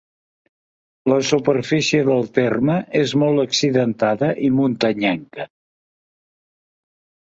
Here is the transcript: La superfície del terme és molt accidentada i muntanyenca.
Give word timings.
La 1.11 1.17
superfície 1.31 1.99
del 2.07 2.25
terme 2.39 2.77
és 3.01 3.13
molt 3.25 3.43
accidentada 3.43 4.33
i 4.49 4.53
muntanyenca. 4.61 5.47